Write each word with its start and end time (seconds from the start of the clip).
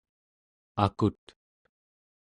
akut 0.83 1.23